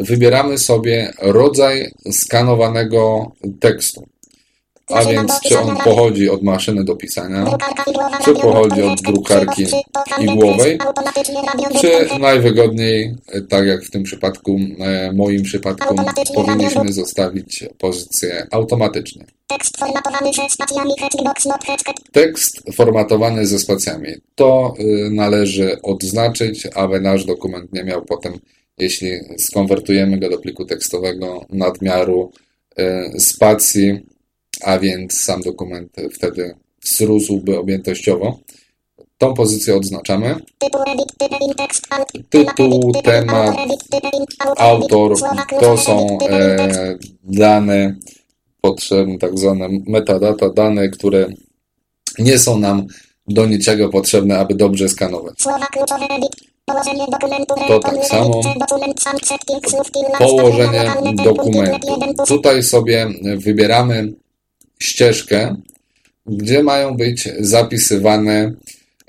[0.00, 4.06] wybieramy sobie rodzaj skanowanego tekstu.
[4.88, 7.46] A więc czy on pochodzi od maszyny do pisania,
[8.24, 9.66] czy pochodzi od drukarki
[10.20, 10.78] igłowej,
[11.80, 13.14] czy najwygodniej,
[13.48, 15.94] tak jak w tym przypadku, e, moim przypadku,
[16.34, 19.24] powinniśmy zostawić pozycję automatycznie.
[19.46, 21.96] Tekst formatowany ze spacjami Hatchbox not Hatchet.
[22.12, 24.08] Tekst formatowany ze spacjami.
[24.34, 28.38] To y, należy odznaczyć, aby nasz dokument nie miał potem,
[28.78, 32.32] jeśli skonwertujemy go do pliku tekstowego, nadmiaru
[33.18, 34.13] spacji,
[34.62, 38.38] a więc sam dokument wtedy wzrósłby objętościowo.
[39.18, 40.36] Tą pozycję odznaczamy.
[42.30, 43.56] Tytuł temat,
[44.56, 45.16] autor
[45.60, 47.96] to są e, dane
[48.60, 51.26] potrzebne, tak zwane metadata, dane, które
[52.18, 52.86] nie są nam
[53.28, 55.34] do niczego potrzebne, aby dobrze skanować.
[57.68, 58.40] To tak samo.
[60.18, 60.92] Położenie
[61.24, 62.24] dokumentu.
[62.26, 64.12] Tutaj sobie wybieramy
[64.84, 65.56] ścieżkę,
[66.26, 68.54] gdzie mają być zapisywane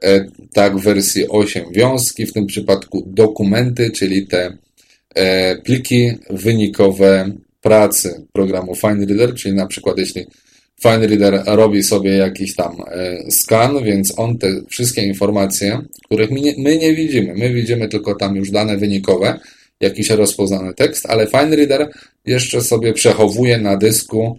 [0.03, 4.57] e, tak w wersji 8 wiązki, w tym przypadku dokumenty, czyli te
[5.15, 10.25] e, pliki wynikowe pracy programu FineReader, czyli na przykład jeśli
[10.81, 16.53] FineReader robi sobie jakiś tam e, skan, więc on te wszystkie informacje, których my nie,
[16.57, 19.39] my nie widzimy, my widzimy tylko tam już dane wynikowe,
[19.79, 21.89] jakiś rozpoznany tekst, ale FineReader
[22.25, 24.37] jeszcze sobie przechowuje na dysku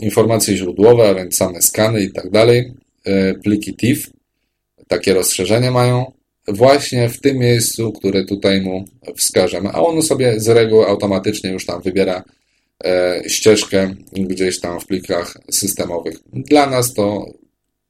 [0.00, 2.72] informacje źródłowe, a więc same skany i tak dalej,
[3.04, 4.10] e, pliki TIFF,
[4.88, 6.12] takie rozszerzenie mają,
[6.48, 8.84] właśnie w tym miejscu, które tutaj mu
[9.16, 12.24] wskażemy, a on sobie z reguły automatycznie już tam wybiera
[12.84, 16.14] e, ścieżkę gdzieś tam w plikach systemowych.
[16.32, 17.26] Dla nas to,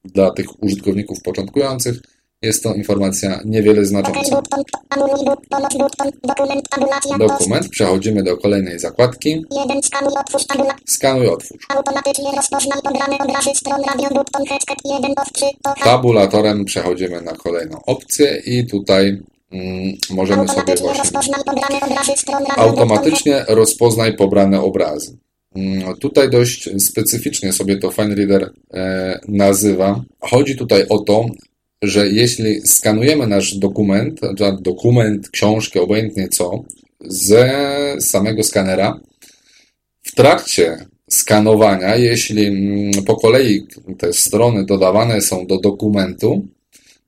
[0.04, 1.96] dla tych użytkowników początkujących,
[2.42, 4.20] jest to informacja niewiele znacząca.
[7.18, 9.44] dokument, przechodzimy do kolejnej zakładki,
[10.86, 11.66] skanuj, otwórz
[15.84, 21.34] Tabulatorem przechodzimy na kolejną opcję i tutaj mm, możemy sobie właśnie
[22.56, 25.18] automatycznie rozpoznaj pobrane obrazy.
[25.54, 30.04] Mm, Tutaj dość specyficznie sobie to FineReader e, nazywa.
[30.20, 31.26] Chodzi tutaj o to,
[31.82, 34.20] że jeśli skanujemy nasz dokument,
[34.60, 36.64] dokument, książkę, obojętnie co,
[37.00, 37.54] ze
[38.00, 39.00] samego skanera,
[40.02, 43.66] w trakcie skanowania, jeśli mm, po kolei
[43.98, 46.46] te strony dodawane są do dokumentu,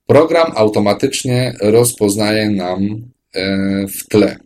[0.06, 4.36] program automatycznie rozpoznaje nam e, w tle.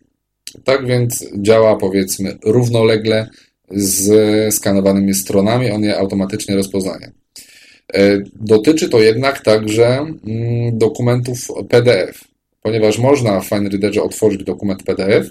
[0.64, 3.28] Tak więc działa powiedzmy równolegle
[3.70, 7.12] z skanowanymi stronami, on je automatycznie rozpoznaje.
[7.94, 12.24] E, Dotyczy to jednak także mm, dokumentów PDF,
[12.62, 15.26] ponieważ można w FineReaderze otworzyć dokument PDF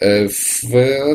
[0.00, 0.70] e, w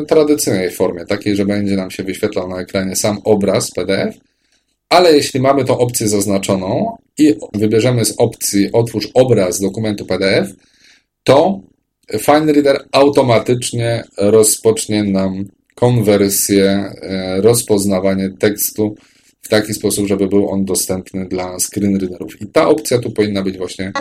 [0.08, 4.16] tradycyjnej formie, takiej, że będzie nam się wyświetlał na ekranie sam obraz PDF,
[4.88, 10.48] ale jeśli mamy tą opcję zaznaczoną i wybierzemy z opcji Otwórz obraz dokumentu PDF,
[11.24, 11.60] to
[12.18, 18.96] FineReader automatycznie rozpocznie nam konwersję, e, rozpoznawanie tekstu
[19.42, 22.42] w taki sposób, żeby był on dostępny dla screenreaderów.
[22.42, 23.92] I ta opcja tu powinna być właśnie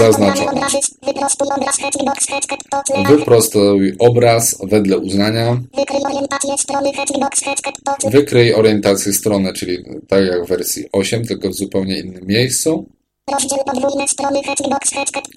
[0.00, 0.22] obrazy,
[3.08, 5.60] wyprostuj obraz, wedle uznania,
[8.10, 12.86] wykryj orientację strony, czyli tak jak w wersji 8, tylko w zupełnie innym miejscu.
[13.32, 14.40] rozdział podwójne strony,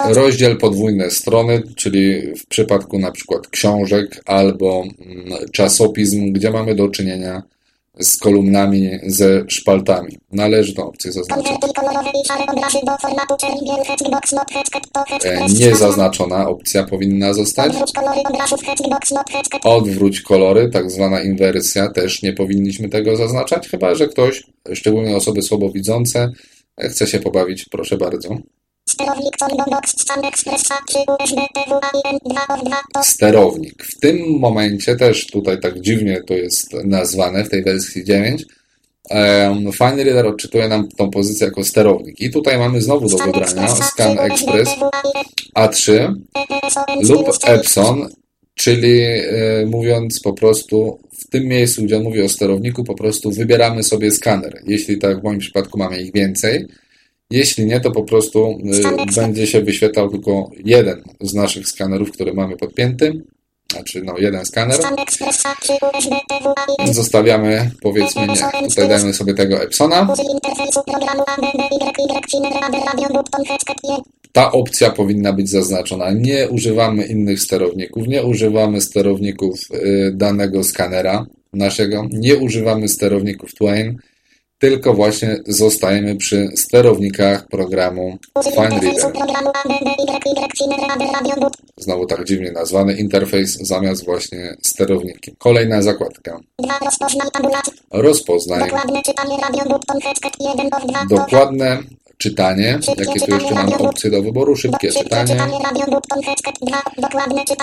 [0.06, 6.90] Rozdziel podwójne strony, czyli w przypadku na przykład książek albo mm, czasopism, gdzie mamy do
[6.90, 7.44] czynienia
[8.00, 10.18] z kolumnami, ze szpaltami.
[10.32, 11.48] Należy tą opcję zaznaczyć.
[15.26, 17.74] E, hashtag, Niezaznaczona opcja powinna zostać.
[17.96, 18.22] Kolory
[19.64, 25.42] Odwróć kolory, tak zwana inwersja, też nie powinniśmy tego zaznaczać, chyba że ktoś, szczególnie osoby
[25.42, 26.32] słabowidzące,
[26.78, 28.38] e, chce się pobawić, proszę bardzo.
[28.90, 33.84] Sterownik, combo box, scan expressa, 3 USB, PWAIN, 2 of 2, to sterownik.
[33.84, 38.46] W tym momencie też tutaj tak dziwnie to jest nazwane w tej wersji 9.
[39.10, 42.22] Um, FineReader odczytuje nam tą pozycję jako sterownik.
[42.22, 44.70] I tutaj mamy znowu do wybrania Scan Express
[45.56, 46.14] A3
[47.02, 48.10] lub Epson,
[48.56, 53.32] czyli e, mówiąc po prostu w tym miejscu, gdzie on mówi o sterowniku, po prostu
[53.32, 54.62] wybieramy sobie skaner.
[54.68, 56.68] Jeśli tak w moim przypadku mamy ich więcej,
[57.32, 58.60] jeśli nie, to po prostu
[59.10, 63.22] e, będzie się wyświetlał tylko jeden z naszych skanerów, który mamy podpięty,
[63.72, 64.76] znaczy no jeden skaner.
[64.78, 70.08] Scan expressa, 3 USB, PWAIN, Zostawiamy, powiedzmy nie, tutaj dajmy sobie tego Epsona.
[70.14, 76.12] użyj interfejsu programu ABBYY, Ciner, Rader, Radio, button, hashtag, 1, Ta opcja powinna być zaznaczona.
[76.12, 81.26] Nie używamy innych sterowników, nie używamy sterowników y, danego skanera.
[81.54, 83.98] naszego, nie używamy sterowników Twain,
[84.64, 89.12] tylko właśnie zostajemy przy sterownikach programu FineReader.
[91.78, 95.36] Znowu tak dziwnie nazwany interfejs zamiast właśnie sterowniki.
[95.38, 96.40] Kolejna zakładka.
[97.92, 98.72] Rozpoznaj.
[101.10, 101.84] Dokładne
[102.24, 102.80] czytanie.
[102.98, 104.56] Jakie tu jeszcze mamy opcje do wyboru?
[104.56, 105.38] Szybkie czytanie.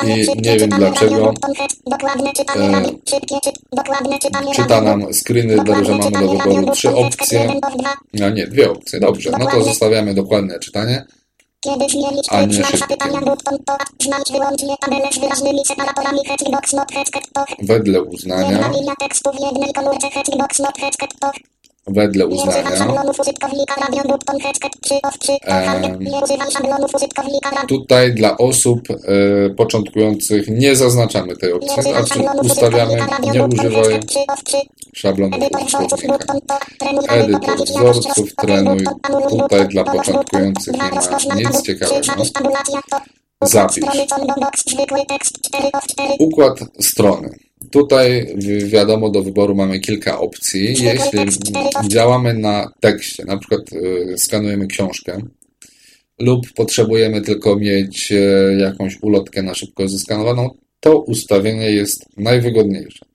[0.06, 1.32] I nie wiem dlaczego
[4.40, 7.60] e, czyta nam screenreader, że mamy do wyboru trzy opcje.
[8.24, 9.00] A nie, dwie opcje.
[9.00, 11.06] Dobrze, no to zostawiamy dokładne czytanie.
[11.60, 12.96] Kiedy zmienić A nie szybkie.
[17.62, 18.70] Wedle uznania,
[21.92, 22.76] wedle uznania.
[22.76, 25.98] szablonów użytkownika Radio button Hexket 3 of 3 Em.
[26.00, 32.20] Nie używam szablonów użytkownika Radio Tutaj dla osób e, początkujących nie zaznaczamy tej opcji, znaczy
[32.42, 32.96] ustawiamy
[33.32, 34.56] nie używaj Hexket 3 of 3
[34.94, 35.48] szablonów aby
[37.08, 38.84] Edytor wzorców, trenuj.
[39.30, 40.82] Tutaj dla początkujących nie
[41.42, 42.02] ma nic ciekawego.
[42.04, 43.00] zapisz tabulacja to
[43.42, 43.84] Zapisz.
[43.84, 47.30] Strony combo box, zwykły tekst 4 of 4 Układ strony.
[47.70, 50.74] Tutaj wi- wiadomo do wyboru mamy kilka opcji.
[50.84, 51.18] Jeśli
[51.88, 55.20] działamy na tekście, na przykład e, skanujemy książkę
[56.18, 58.16] lub potrzebujemy tylko mieć e,
[58.58, 63.06] jakąś ulotkę na szybko zeskanowaną, to ustawienie jest najwygodniejsze,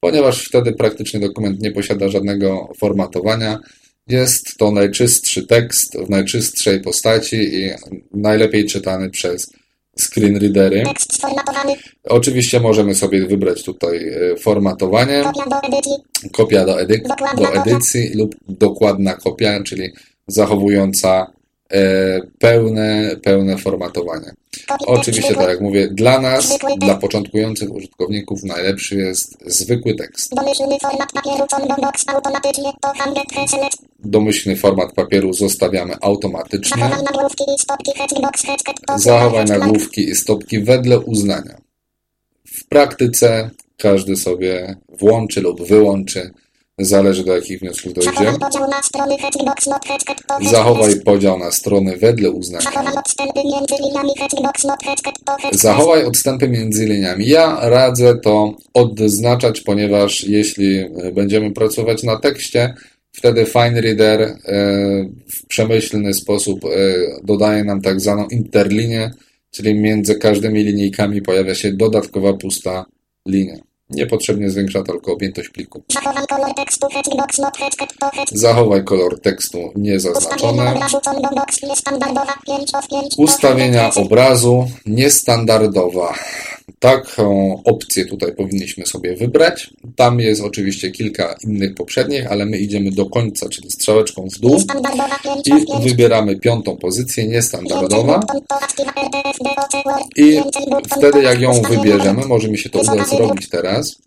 [0.00, 3.60] ponieważ wtedy praktycznie dokument nie posiada żadnego formatowania.
[4.08, 7.70] Jest to najczystszy tekst w najczystszej postaci i
[8.14, 9.52] najlepiej czytany przez
[10.84, 11.74] Tekst sformatowany.
[12.04, 15.92] Oczywiście możemy sobie wybrać tutaj e, formatowanie, Kopia do edycji.
[16.32, 17.02] Kopia do, edy
[17.36, 19.92] do edycji lub dokładna kopia, czyli
[20.26, 21.35] zachowująca
[22.38, 24.32] pełne, pełne formatowanie.
[24.86, 30.34] Oczywiście, tak jak mówię, dla nas, dla początkujących użytkowników najlepszy jest zwykły tekst.
[30.34, 36.82] Domyślny format papieru combo box automatycznie to handel select Domyślny format papieru zostawiamy automatycznie.
[36.82, 37.92] Zachowaj nagłówki i stopki
[38.96, 41.56] Zachowaj nagłówki i stopki wedle uznania.
[42.44, 46.30] W praktyce każdy sobie włączy lub wyłączy,
[46.78, 48.10] zależy do jakich wniosków dojdzie.
[50.50, 52.64] Zachowaj podział na strony wedle uznania.
[55.52, 57.28] Zachowaj odstępy między liniami.
[57.28, 62.74] Ja radzę to odznaczać, ponieważ jeśli e, będziemy pracować na tekście,
[63.12, 64.36] wtedy FineReader e,
[65.28, 66.68] w przemyślny sposób e,
[67.24, 69.10] dodaje nam tak zwaną interlinię,
[69.50, 72.84] czyli między każdymi linijkami pojawia się dodatkowa pusta
[73.28, 73.65] linia.
[73.90, 75.82] Niepotrzebnie zwiększa tylko objętość pliku.
[75.92, 77.56] Zachowaj kolor tekstu Hexbox not.
[78.32, 80.72] Zachowaj kolor tekstu niezaznaczone.
[80.74, 86.14] obrazu combo box niestandardowa 5 of 5 to Ustawienia obrazu niestandardowa.
[86.78, 89.70] Taką opcję tutaj powinniśmy sobie wybrać.
[89.96, 94.54] Tam jest oczywiście kilka innych poprzednich, ale my idziemy do końca, czyli strzałeczką w dół
[94.54, 98.20] Niestandardowa 5 i of 5 wybieramy piątą pozycję, niestandardowa.
[100.16, 100.40] I
[100.96, 103.98] wtedy jak ją wybierzemy, może mi się to uda zrobić teraz.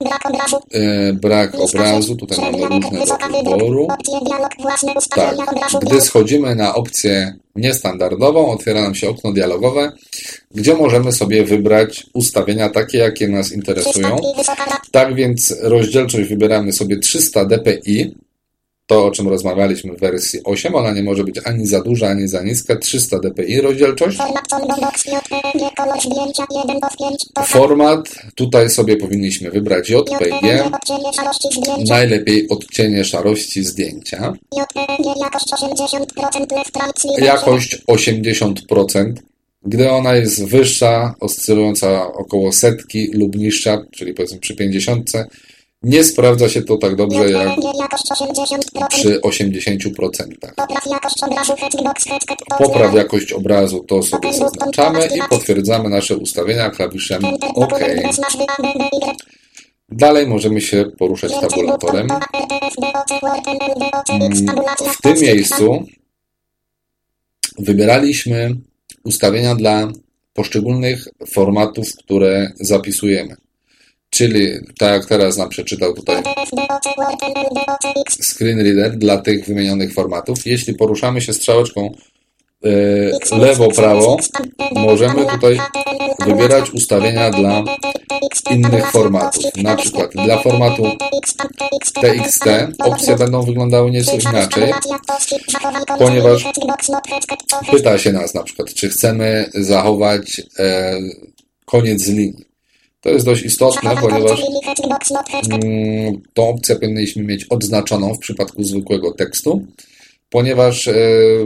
[0.00, 0.56] Brak obrazu.
[0.72, 3.88] E, Brak obrazu, tutaj mamy różne do wyboru.
[5.14, 5.36] Tak,
[5.82, 9.92] gdy schodzimy na opcję niestandardową, otwiera nam się okno dialogowe,
[10.54, 14.16] gdzie możemy sobie wybrać ustawienia takie, jakie nas interesują.
[14.90, 18.14] Tak więc rozdzielczość wybieramy sobie 300 dpi,
[18.86, 22.28] to o czym rozmawialiśmy w wersji 8, ona nie może być ani za duża, ani
[22.28, 24.18] za niska, 300 dpi rozdzielczość.
[24.18, 29.90] format combo box JPG, kolor zdjęcia 1 of 5 to Format, tutaj sobie powinniśmy wybrać.
[29.90, 30.70] JPG,
[31.88, 37.24] najlepiej odcienie szarości zdjęcia, JPG, jakość 80% left right sleeve.
[37.24, 39.12] jakość 80%,
[39.64, 45.12] gdy ona jest wyższa, oscylująca około setki lub niższa, czyli powiedzmy przy 50,
[45.82, 48.88] nie sprawdza się to tak dobrze jak JPG, jakość 80%.
[48.88, 50.24] przy 80%.
[50.58, 57.24] Popraw jakość obrazu to Popraw jakość obrazu, to sobie zaznaczamy i potwierdzamy nasze ustawienia klawiszem
[57.54, 57.80] OK.
[59.88, 62.08] Dalej możemy się poruszać tabulatorem.
[64.98, 65.84] W tym miejscu
[67.58, 68.50] wybieraliśmy
[69.04, 69.92] ustawienia dla
[70.34, 73.36] poszczególnych formatów, które zapisujemy.
[74.16, 76.22] Czyli tak jak teraz nam przeczytał tutaj
[78.22, 80.46] screen reader dla tych wymienionych formatów.
[80.46, 81.94] Jeśli poruszamy się strzałeczką
[82.64, 84.16] e, lewo-prawo,
[84.72, 85.60] możemy tutaj
[86.26, 87.64] wybierać ustawienia dla
[88.50, 89.44] innych formatów.
[89.56, 90.82] Na przykład dla formatu
[92.00, 92.44] TXT
[92.78, 94.72] opcje będą wyglądały nieco inaczej,
[95.98, 96.44] ponieważ
[97.70, 100.98] pyta się nas na przykład, czy chcemy zachować e,
[101.64, 102.55] koniec linii.
[103.06, 104.42] To jest dość istotne, ponieważ
[105.50, 109.66] mm, tą opcję powinniśmy mieć odznaczoną w przypadku zwykłego tekstu,
[110.30, 110.94] ponieważ e,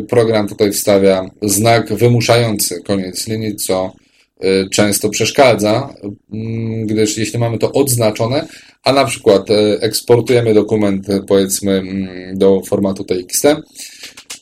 [0.08, 3.92] program tutaj wstawia znak wymuszający koniec linii, co
[4.40, 5.94] e, często przeszkadza,
[6.32, 8.46] mm, gdyż jeśli mamy to odznaczone,
[8.84, 13.46] a na przykład e, eksportujemy dokument powiedzmy mm, do formatu TXT,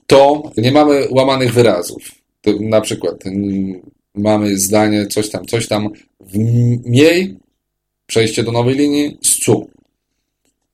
[0.07, 2.03] to nie mamy łamanych wyrazów.
[2.43, 3.25] To na przykład
[4.19, 5.89] mamy zdanie coś tam, coś tam
[6.21, 6.39] w
[6.87, 7.37] mniej,
[8.07, 9.71] przejście do nowej linii, z cu.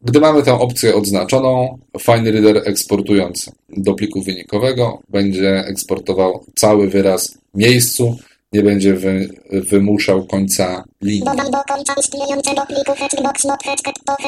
[0.03, 8.17] Gdy mamy tę opcję odznaczoną, FineReader eksportując do pliku wynikowego będzie eksportował cały wyraz miejscu,
[8.53, 11.25] nie będzie wy, wymuszał końca linii.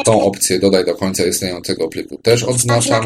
[0.04, 3.02] Tą opcję dodaj do końca istniejącego pliku też odznaczamy.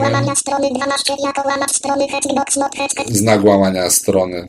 [3.09, 4.49] Znak łamania strony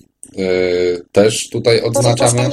[1.12, 2.50] też tutaj odznaczamy.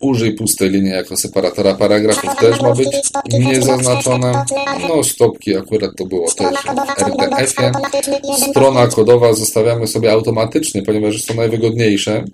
[0.00, 2.88] Użyj pustej linii jako separatora paragrafów też ma być
[3.32, 4.44] niezaznaczone.
[4.88, 7.72] No stopki akurat to było też w RTF-ie.
[8.50, 12.24] Strona kodowa zostawiamy sobie automatycznie, ponieważ jest to najwygodniejsze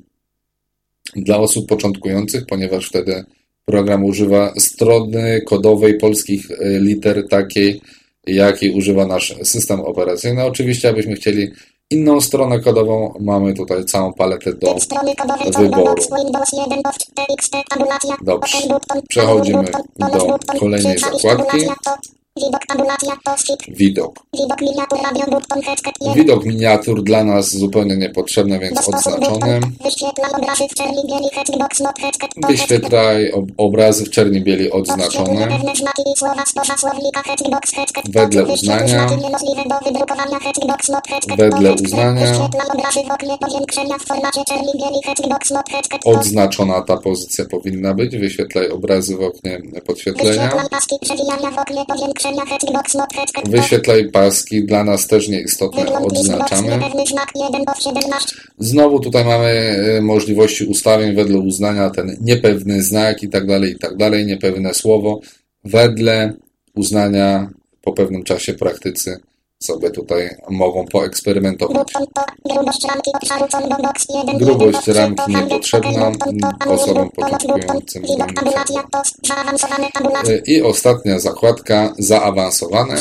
[1.16, 3.24] dla osób początkujących, ponieważ wtedy
[3.64, 7.80] program używa strony kodowej polskich yy, liter takiej,
[8.26, 10.44] jakiej używa nasz system operacyjny.
[10.44, 11.50] Oczywiście, abyśmy chcieli
[11.91, 14.74] inną stronę kodową, mamy tutaj całą paletę do
[15.59, 15.95] wyboru.
[18.22, 18.59] Dobrze,
[19.09, 19.64] przechodzimy
[19.99, 21.59] do kolejnej zakładki.
[22.37, 23.16] Widok, tabulacja,
[23.68, 24.14] Widok.
[24.34, 25.61] Widok miniatur, radio, button,
[26.14, 29.61] Widok miniatur dla nas zupełnie niepotrzebny, więc odznaczony.
[29.84, 31.97] Wyświetlaj obrazy w czerni bieli, box, not,
[32.49, 35.49] Wyświetlaj obrazy w czerni bieli odznaczone.
[38.09, 39.09] Wedle uznania.
[41.37, 42.26] Wedle uznania.
[46.05, 48.16] Odznaczona ta pozycja powinna być.
[48.16, 50.32] Wyświetlaj obrazy w oknie podświetlenia.
[50.32, 50.97] Wyświetlaj paski,
[54.62, 56.81] dla nas też nieistotne, odznaczamy.
[58.59, 59.47] Znowu tutaj mamy
[59.99, 64.74] e, możliwości ustawień wedle uznania, ten niepewny znak i tak dalej, i tak dalej, niepewne
[64.74, 65.20] słowo,
[65.64, 66.33] wedle
[66.74, 67.51] uznania
[67.83, 69.20] po pewnym czasie praktycy
[69.62, 71.92] sobie tutaj mogą poeksperymentować.
[74.34, 76.12] Grubość ramki niepotrzebna
[76.66, 78.02] osobom początkującym.
[80.46, 82.96] I ostatnia zakładka, zaawansowane.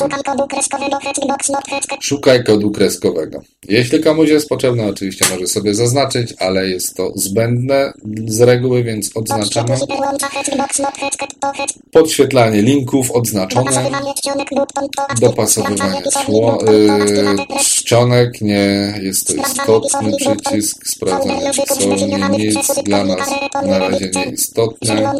[2.02, 3.42] Szukaj kodu kreskowego.
[3.70, 7.94] Jeśli komuś jest potrzebne, oczywiście może sobie zaznaczyć, ale jest to zbędne
[8.28, 9.78] z reguły, więc odznaczamy.
[11.92, 13.72] Podświetlanie linków odznaczone.
[15.22, 23.30] Dopasowywanie słów Y, czcionek, nie jest to istotny przycisk, sprawdzania pisowni, nic dla nas
[23.66, 25.14] na razie nie istotne.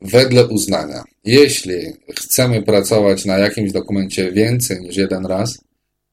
[0.00, 1.76] Wedle uznania, jeśli
[2.16, 5.58] chcemy pracować na jakimś dokumencie więcej niż jeden raz,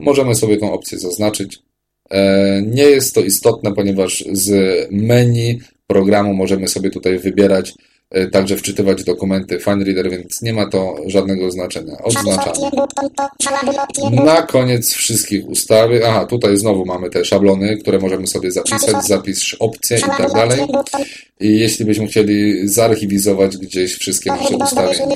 [0.00, 1.58] możemy sobie tą opcję zaznaczyć.
[2.10, 4.50] E, nie jest to istotne, ponieważ z
[4.90, 7.74] menu programu możemy sobie tutaj wybierać
[8.32, 11.98] także wczytywać dokumenty FineReader, więc nie ma to żadnego znaczenia.
[12.02, 12.58] Odznaczamy.
[14.24, 19.54] Na koniec wszystkich ustawy, aha, tutaj znowu mamy te szablony, które możemy sobie zapisać, zapisz
[19.54, 20.60] opcje i tak dalej.
[21.40, 25.06] I jeśli byśmy chcieli zarchiwizować gdzieś wszystkie nasze ustawienia.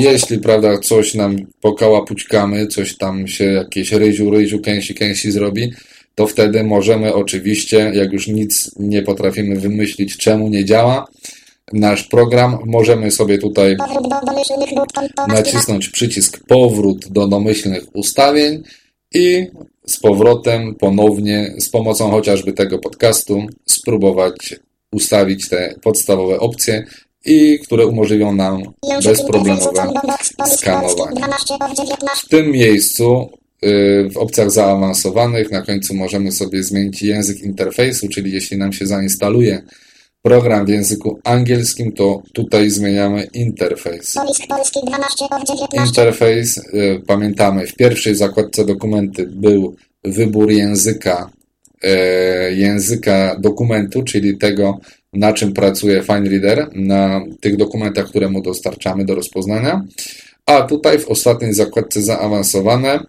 [0.00, 5.72] Jeśli, prawda, coś nam pokałapućkamy, coś tam się jakieś ryziu, ryziu, kęsi, kęsi zrobi,
[6.14, 11.06] to wtedy możemy oczywiście, jak już nic nie potrafimy wymyślić, czemu nie działa,
[11.72, 13.76] nasz program, możemy sobie tutaj
[15.28, 18.62] nacisnąć przycisk powrót do domyślnych ustawień
[19.14, 19.46] i
[19.86, 24.56] z powrotem ponownie z pomocą chociażby tego podcastu spróbować
[24.92, 26.86] ustawić te podstawowe opcje
[27.24, 28.62] i które umożliwią nam
[29.04, 29.92] bezproblemowe
[30.46, 31.20] skanowanie.
[32.16, 33.30] W tym miejscu
[34.10, 39.62] w opcjach zaawansowanych na końcu możemy sobie zmienić język interfejsu, czyli jeśli nam się zainstaluje
[40.22, 44.14] program w języku angielskim, to tutaj zmieniamy interfejs.
[45.86, 51.30] Interfejs, y, pamiętamy, w pierwszej zakładce dokumenty był wybór języka,
[51.84, 51.88] y,
[52.54, 54.78] języka dokumentu, czyli tego,
[55.12, 59.84] na czym pracuje FineReader, na tych dokumentach, które mu dostarczamy do rozpoznania.
[60.46, 63.06] A tutaj w ostatniej zakładce zaawansowane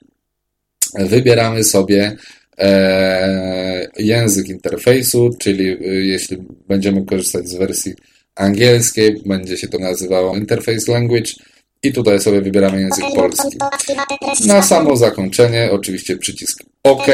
[0.99, 2.17] wybieramy sobie
[2.57, 6.37] e, język interfejsu, czyli e, jeśli
[6.67, 7.93] będziemy korzystać z wersji
[8.35, 11.31] angielskiej, będzie się to nazywało Interface Language,
[11.83, 13.57] i tutaj sobie wybieramy język polski.
[14.47, 17.07] Na samo zakończenie oczywiście przycisk OK,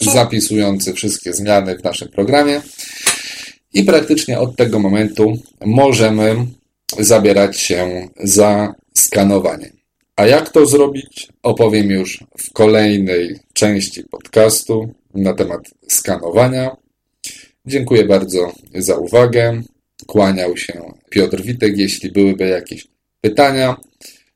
[0.00, 2.62] zapisujący wszystkie zmiany w naszym programie
[3.74, 6.46] i praktycznie od tego momentu możemy
[6.98, 9.81] zabierać się za skanowanie.
[10.16, 16.76] A jak to zrobić, opowiem już w kolejnej części podcastu na temat skanowania.
[17.66, 19.62] Dziękuję bardzo za uwagę.
[20.06, 21.78] Kłaniał się Piotr Witek.
[21.78, 22.86] Jeśli byłyby jakieś
[23.20, 23.76] pytania,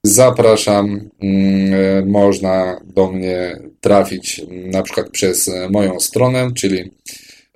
[0.04, 1.10] zapraszam.
[1.20, 6.90] Mm, można do mnie trafić na przykład przez moją stronę, czyli